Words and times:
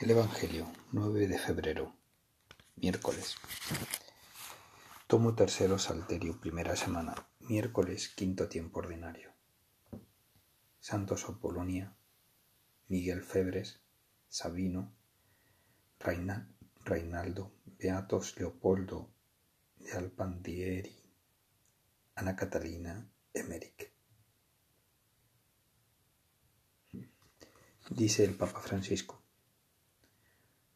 El 0.00 0.12
Evangelio, 0.12 0.66
9 0.92 1.28
de 1.28 1.38
febrero, 1.38 1.94
miércoles. 2.76 3.34
Tomo 5.06 5.34
tercero 5.34 5.78
Salterio, 5.78 6.40
primera 6.40 6.74
semana, 6.74 7.28
miércoles, 7.40 8.08
quinto 8.08 8.48
tiempo 8.48 8.78
ordinario. 8.78 9.30
Santos 10.78 11.28
Apolonia, 11.28 11.94
Miguel 12.88 13.22
Febres, 13.22 13.82
Sabino, 14.26 14.90
Reinaldo, 15.98 17.52
Beatos 17.78 18.38
Leopoldo 18.38 19.12
de 19.76 19.92
Alpandieri, 19.92 20.96
Ana 22.14 22.34
Catalina, 22.36 23.06
Emeric. 23.34 23.92
Dice 27.90 28.24
el 28.24 28.34
Papa 28.34 28.60
Francisco. 28.60 29.20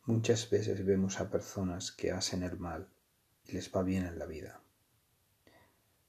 Muchas 0.07 0.51
veces 0.51 0.85
vemos 0.85 1.19
a 1.19 1.31
personas 1.31 1.91
que 1.91 2.13
hacen 2.13 2.43
el 2.43 2.59
mal 2.59 2.91
y 3.47 3.53
les 3.53 3.75
va 3.75 3.83
bien 3.83 4.05
en 4.05 4.19
la 4.19 4.27
vida. 4.27 4.61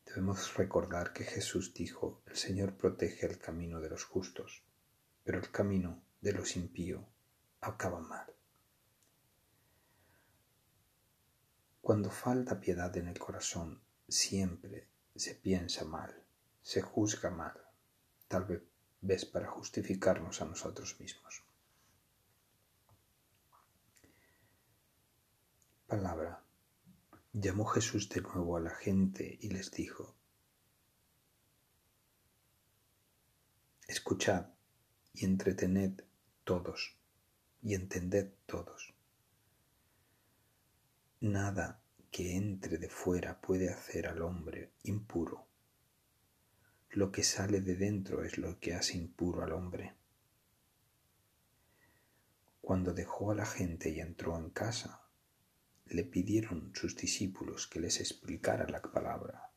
Debemos 0.05 0.53
recordar 0.58 1.13
que 1.13 1.23
Jesús 1.23 1.73
dijo, 1.73 2.22
el 2.27 2.36
Señor 2.36 2.76
protege 2.76 3.26
el 3.26 3.39
camino 3.39 3.80
de 3.80 3.89
los 3.89 4.03
justos, 4.03 4.66
pero 5.23 5.38
el 5.38 5.50
camino 5.50 6.03
de 6.20 6.34
los 6.34 6.58
impíos 6.58 7.05
acaba 7.62 8.02
mal. 8.02 8.27
Cuando 11.80 12.09
falta 12.09 12.59
piedad 12.59 12.98
en 12.98 13.08
el 13.08 13.17
corazón, 13.17 13.81
siempre 14.09 14.89
se 15.16 15.36
piensa 15.36 15.86
mal, 15.86 16.22
se 16.62 16.81
juzga 16.81 17.30
mal, 17.30 17.58
tal 18.27 18.62
vez 19.00 19.23
para 19.23 19.48
justificarnos 19.48 20.41
a 20.41 20.45
nosotros 20.45 21.00
mismos. 21.00 21.45
Palabra, 25.88 26.44
llamó 27.31 27.66
Jesús 27.66 28.09
de 28.09 28.22
nuevo 28.22 28.58
a 28.58 28.59
la 28.59 28.72
gente 28.72 29.38
y 29.39 29.50
les 29.50 29.72
dijo, 29.72 30.16
Escuchad 33.88 34.47
y 35.14 35.25
entretened 35.25 36.02
todos 36.44 36.97
y 37.61 37.75
entended 37.75 38.33
todos. 38.47 38.95
Nada 41.19 41.81
que 42.09 42.36
entre 42.36 42.77
de 42.77 42.89
fuera 42.89 43.39
puede 43.39 43.70
hacer 43.70 44.08
al 44.08 44.22
hombre 44.23 44.72
impuro. 44.83 45.45
Lo 46.89 47.11
que 47.11 47.23
sale 47.23 47.61
de 47.61 47.75
dentro 47.75 48.23
es 48.23 48.38
lo 48.38 48.59
que 48.59 48.73
hace 48.73 48.97
impuro 48.97 49.44
al 49.44 49.52
hombre. 49.52 49.94
Cuando 52.61 52.94
dejó 52.94 53.31
a 53.31 53.36
la 53.36 53.45
gente 53.45 53.89
y 53.89 53.99
entró 53.99 54.36
en 54.38 54.49
casa, 54.49 55.05
le 55.88 56.03
pidieron 56.03 56.72
sus 56.73 56.95
discípulos 56.95 57.67
que 57.67 57.80
les 57.80 58.00
explicara 58.00 58.67
la 58.67 58.81
palabra, 58.81 59.52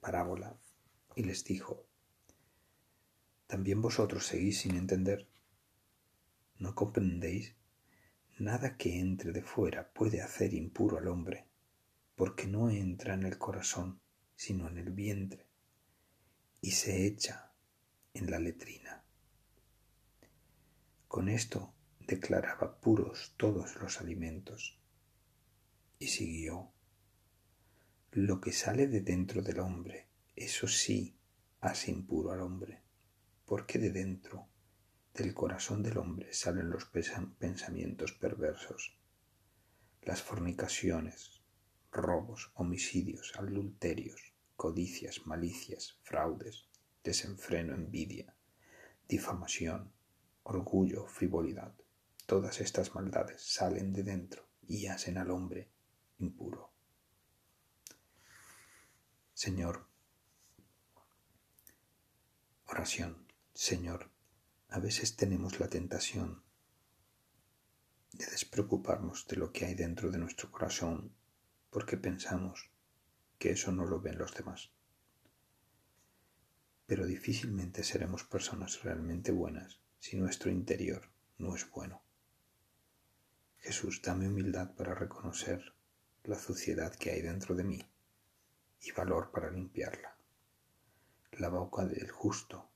parábola, 0.00 0.56
y 1.14 1.24
les 1.24 1.44
dijo, 1.44 1.86
¿también 3.46 3.82
vosotros 3.82 4.26
seguís 4.26 4.60
sin 4.60 4.76
entender? 4.76 5.28
¿No 6.58 6.74
comprendéis? 6.74 7.54
Nada 8.38 8.76
que 8.76 8.98
entre 8.98 9.32
de 9.32 9.42
fuera 9.42 9.92
puede 9.92 10.22
hacer 10.22 10.54
impuro 10.54 10.98
al 10.98 11.08
hombre, 11.08 11.46
porque 12.16 12.46
no 12.46 12.70
entra 12.70 13.14
en 13.14 13.24
el 13.24 13.38
corazón, 13.38 14.00
sino 14.34 14.68
en 14.68 14.78
el 14.78 14.90
vientre, 14.90 15.46
y 16.60 16.72
se 16.72 17.06
echa 17.06 17.52
en 18.14 18.30
la 18.30 18.38
letrina. 18.38 19.04
Con 21.06 21.28
esto 21.28 21.74
declaraba 22.00 22.80
puros 22.80 23.34
todos 23.36 23.76
los 23.76 24.00
alimentos 24.00 24.80
y 26.04 26.08
siguió. 26.08 26.70
Lo 28.12 28.38
que 28.38 28.52
sale 28.52 28.88
de 28.88 29.00
dentro 29.00 29.40
del 29.40 29.58
hombre, 29.58 30.06
eso 30.36 30.68
sí 30.68 31.16
hace 31.62 31.92
impuro 31.92 32.30
al 32.30 32.42
hombre, 32.42 32.82
porque 33.46 33.78
de 33.78 33.90
dentro 33.90 34.46
del 35.14 35.32
corazón 35.32 35.82
del 35.82 35.96
hombre 35.96 36.30
salen 36.34 36.68
los 36.68 36.84
pensamientos 36.84 38.12
perversos, 38.12 38.98
las 40.02 40.20
fornicaciones, 40.20 41.40
robos, 41.90 42.52
homicidios, 42.54 43.32
adulterios, 43.38 44.34
codicias, 44.56 45.26
malicias, 45.26 45.96
fraudes, 46.02 46.68
desenfreno, 47.02 47.74
envidia, 47.74 48.36
difamación, 49.08 49.90
orgullo, 50.42 51.06
frivolidad. 51.06 51.74
Todas 52.26 52.60
estas 52.60 52.94
maldades 52.94 53.40
salen 53.40 53.94
de 53.94 54.02
dentro 54.02 54.46
y 54.68 54.86
hacen 54.88 55.16
al 55.16 55.30
hombre 55.30 55.70
impuro. 56.18 56.72
Señor, 59.32 59.86
oración, 62.66 63.26
Señor, 63.52 64.10
a 64.68 64.78
veces 64.78 65.16
tenemos 65.16 65.60
la 65.60 65.68
tentación 65.68 66.42
de 68.12 68.26
despreocuparnos 68.26 69.26
de 69.26 69.36
lo 69.36 69.52
que 69.52 69.66
hay 69.66 69.74
dentro 69.74 70.10
de 70.10 70.18
nuestro 70.18 70.50
corazón 70.50 71.14
porque 71.70 71.96
pensamos 71.96 72.70
que 73.38 73.50
eso 73.50 73.72
no 73.72 73.84
lo 73.84 74.00
ven 74.00 74.18
los 74.18 74.32
demás. 74.34 74.70
Pero 76.86 77.06
difícilmente 77.06 77.82
seremos 77.82 78.24
personas 78.24 78.82
realmente 78.82 79.32
buenas 79.32 79.80
si 79.98 80.16
nuestro 80.16 80.50
interior 80.50 81.10
no 81.38 81.56
es 81.56 81.68
bueno. 81.70 82.02
Jesús, 83.58 84.02
dame 84.02 84.28
humildad 84.28 84.74
para 84.74 84.94
reconocer 84.94 85.74
la 86.24 86.38
suciedad 86.38 86.94
que 86.94 87.10
hay 87.10 87.20
dentro 87.20 87.54
de 87.54 87.64
mí 87.64 87.86
y 88.80 88.92
valor 88.92 89.30
para 89.30 89.50
limpiarla. 89.50 90.16
La 91.32 91.50
boca 91.50 91.84
del 91.84 92.10
justo 92.10 92.70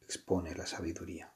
expone 0.00 0.54
la 0.54 0.66
sabiduría. 0.66 1.35